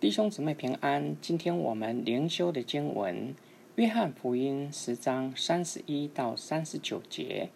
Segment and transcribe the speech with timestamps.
[0.00, 1.16] 弟兄姊妹平安。
[1.20, 3.34] 今天我们灵修的经文
[3.74, 7.48] 《约翰福音》十章三十一到三十九节。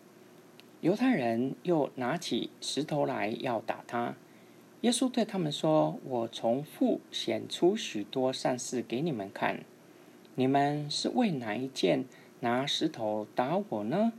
[0.80, 4.16] 犹太人又拿起石头来要打他。
[4.80, 9.60] 耶稣对他们说：“我从父显出许多善事给你们看，
[10.34, 12.06] 你们是为哪一件
[12.40, 14.12] 拿石头打我呢？”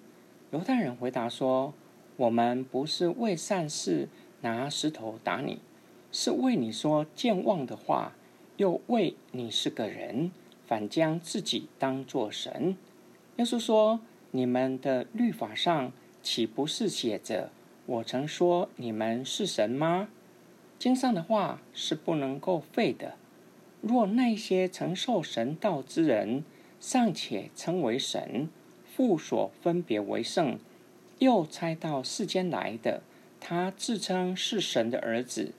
[0.51, 1.73] 犹太人回答说
[2.15, 4.07] ：“我们不是为善事
[4.39, 5.59] 拿石头打你。”
[6.15, 8.13] 是为你说健忘的话，
[8.57, 10.29] 又为你是个人，
[10.67, 12.77] 反将自己当作神。
[13.37, 15.91] 耶稣说：“你们的律法上
[16.21, 17.49] 岂不是写着，
[17.87, 20.07] 我曾说你们是神吗？
[20.77, 23.15] 经上的话是不能够废的。
[23.81, 26.43] 若那些曾受神道之人
[26.79, 28.47] 尚且称为神，
[28.85, 30.59] 父所分别为圣，
[31.17, 33.01] 又猜到世间来的，
[33.39, 35.53] 他自称是神的儿子。”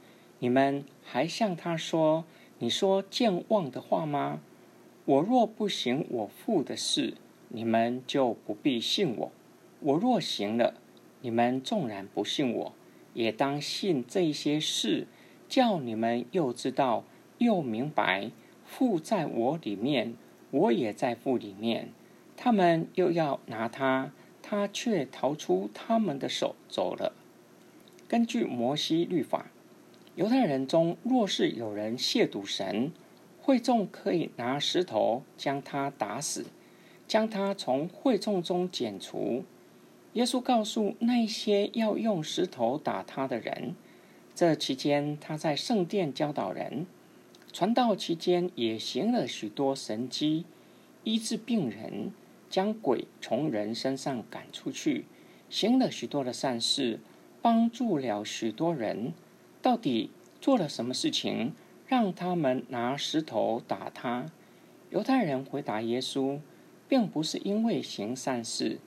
[0.45, 2.27] 你们还向他说
[2.61, 4.43] ：“你说健忘的话吗？
[5.07, 7.15] 我若不行我父的事，
[7.49, 9.31] 你们就不必信我；
[9.81, 10.75] 我若行了，
[11.23, 12.75] 你们纵然不信我，
[13.15, 15.07] 也当信这些事，
[15.49, 17.05] 叫你们又知道
[17.39, 18.31] 又明白
[18.67, 20.15] 父在我里面，
[20.51, 21.89] 我也在父里面。
[22.37, 27.15] 他们又要拿他，他却逃出他们的手走了。
[28.07, 29.47] 根据摩西律法。”
[30.17, 32.93] 犹太人中，若是有人亵渎神，
[33.41, 36.45] 会众可以拿石头将他打死，
[37.09, 39.43] 将他从会众中剪除。
[40.13, 43.75] 耶稣告诉那些要用石头打他的人，
[44.37, 46.87] 这期间他在圣殿教导人，
[47.53, 50.45] 传道期间也行了许多神迹，
[51.03, 52.13] 医治病人，
[52.49, 55.07] 将鬼从人身上赶出去，
[55.51, 57.01] 行了许多的善事，
[57.43, 59.13] 帮助了许多人。
[59.65, 60.11] 到底
[60.43, 61.55] 做了什么事情，
[61.87, 64.27] 让他们拿石头打他？
[64.91, 66.39] 犹太人回答耶稣，
[66.87, 68.79] 并不是因为行善事，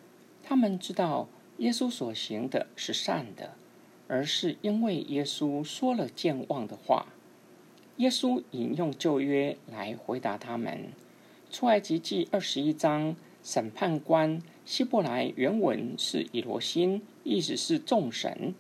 [0.44, 3.56] 他们知道耶稣所行的是善的，
[4.08, 7.08] 而是因为耶稣说了健忘的话。
[7.96, 10.90] 耶稣引用旧约来回答他们。
[11.50, 18.54] 出埃及记二十一章，审判官希伯来原文是以罗心，意思是众神。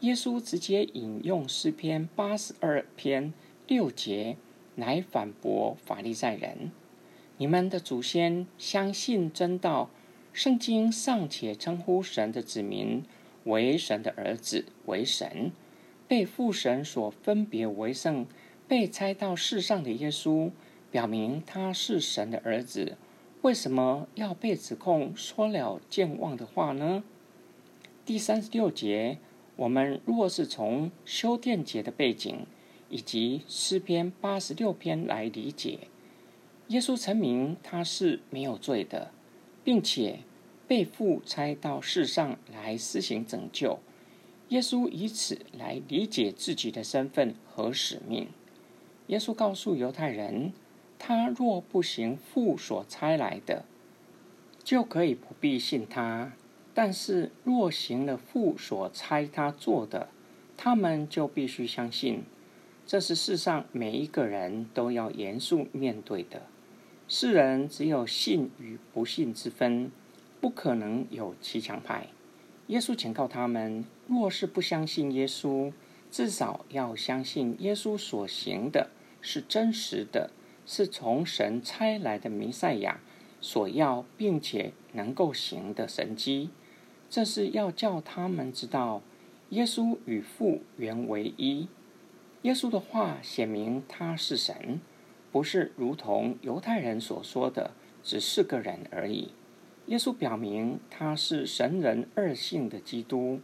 [0.00, 3.32] 耶稣直接引用诗篇八十二篇
[3.66, 4.36] 六节
[4.76, 6.70] 来反驳法利赛人
[7.38, 9.90] ：“你们的祖先相信真道，
[10.32, 13.02] 圣经尚且称呼神的子民
[13.42, 15.50] 为神的儿子为神，
[16.06, 18.24] 被父神所分别为圣，
[18.68, 20.52] 被差到世上的耶稣，
[20.92, 22.96] 表明他是神的儿子，
[23.42, 27.02] 为什么要被指控说了健忘的话呢？”
[28.06, 29.18] 第三十六节。
[29.58, 32.46] 我们若是从修殿节的背景
[32.88, 35.80] 以及诗篇八十六篇来理解，
[36.68, 39.10] 耶稣成名他是没有罪的，
[39.64, 40.20] 并且
[40.68, 43.80] 被父差到世上来施行拯救。
[44.50, 48.28] 耶稣以此来理解自己的身份和使命。
[49.08, 50.52] 耶稣告诉犹太人，
[51.00, 53.64] 他若不行父所差来的，
[54.62, 56.32] 就可以不必信他。
[56.80, 60.10] 但是，若行了父所差他做的，
[60.56, 62.22] 他们就必须相信。
[62.86, 66.42] 这是世上每一个人都要严肃面对的。
[67.08, 69.90] 世人只有信与不信之分，
[70.40, 72.06] 不可能有骑墙派。
[72.68, 75.72] 耶稣警告他们：若是不相信耶稣，
[76.12, 78.90] 至少要相信耶稣所行的
[79.20, 80.30] 是真实的，
[80.64, 83.00] 是从神差来的弥赛亚
[83.40, 86.50] 所要并且能够行的神迹。
[87.10, 89.02] 这是要叫他们知道，
[89.50, 91.68] 耶稣与父原为一。
[92.42, 94.80] 耶稣的话显明他是神，
[95.32, 99.32] 不是如同犹太人所说的只是个人而已。
[99.86, 103.40] 耶稣表明他是神人二性的基督。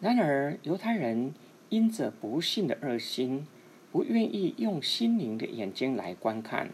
[0.00, 1.34] 然而，犹太人
[1.68, 3.46] 因着不信的恶心，
[3.92, 6.70] 不愿意用心灵的眼睛来观看，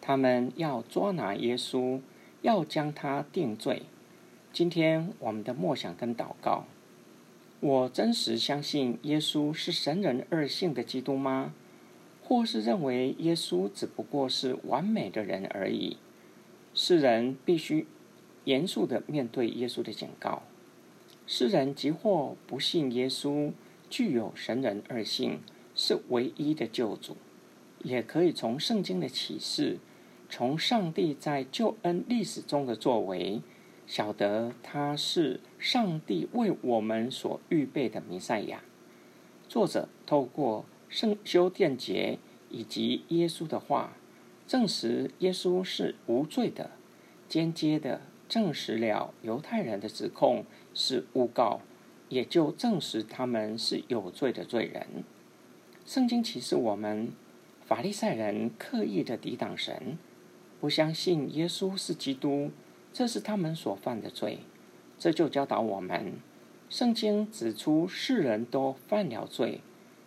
[0.00, 2.00] 他们要捉拿耶稣，
[2.42, 3.82] 要将他定罪。
[4.56, 6.64] 今天我们的默想跟祷告，
[7.60, 11.52] 我真实相信耶稣是神人二性的基督吗？
[12.22, 15.98] 或是认为耶稣只不过是完美的人而已？
[16.72, 17.86] 世人必须
[18.44, 20.40] 严肃的面对耶稣的警告。
[21.26, 23.52] 世人即或不信耶稣
[23.90, 25.40] 具有神人二性，
[25.74, 27.18] 是唯一的救主，
[27.82, 29.76] 也可以从圣经的启示，
[30.30, 33.42] 从上帝在救恩历史中的作为。
[33.86, 38.62] 晓得他是上帝为我们所预备的弥赛亚。
[39.48, 42.18] 作者透过圣修殿节
[42.50, 43.96] 以及耶稣的话，
[44.46, 46.70] 证实耶稣是无罪的，
[47.28, 50.44] 间接的证实了犹太人的指控
[50.74, 51.60] 是诬告，
[52.08, 55.04] 也就证实他们是有罪的罪人。
[55.84, 57.12] 圣经启示我们，
[57.64, 59.96] 法利赛人刻意的抵挡神，
[60.60, 62.50] 不相信耶稣是基督，
[62.96, 64.38] 这是他们所犯的罪。
[64.98, 66.14] 这就教导我们，
[66.70, 69.60] 圣经指出世人都犯了罪，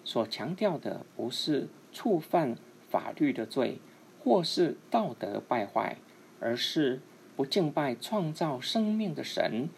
[0.03, 2.57] 所强调的不是触犯
[2.89, 3.77] 法律的罪，
[4.17, 5.97] 或是道德败坏，
[6.39, 6.99] 而是
[7.35, 9.69] 不敬拜创造生命的神，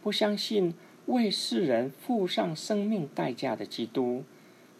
[0.00, 0.72] 不相信
[1.06, 4.22] 为世人付上生命代价的基督，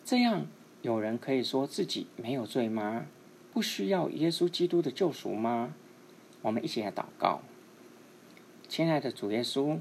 [0.04, 0.46] 这样。
[0.82, 3.06] 有人可以说自己没有罪吗？
[3.52, 5.74] 不需要耶稣基督的救赎吗？
[6.42, 7.40] 我们一起来祷告。
[8.70, 9.80] 亲爱的主耶稣，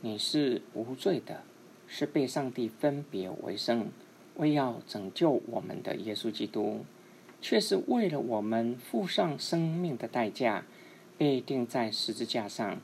[0.00, 1.44] 你是无罪的，
[1.86, 3.92] 是被上帝分别为圣，
[4.34, 6.84] 为要拯救我们的耶稣基督，
[7.40, 10.64] 却是为了我们付上生命的代价，
[11.16, 12.80] 被钉在十字架上，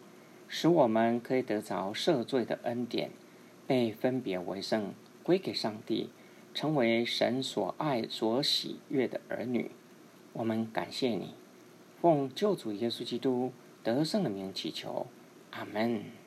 [0.46, 3.10] 使我们可以得着赦罪的恩典，
[3.66, 4.94] 被分别为圣，
[5.24, 6.10] 归给上帝。
[6.54, 9.72] 成为神所爱、所喜悦的儿女，
[10.32, 11.34] 我们感谢你，
[12.00, 13.50] 奉救主耶稣基督
[13.82, 15.06] 得胜的名祈求，
[15.54, 16.19] Amen.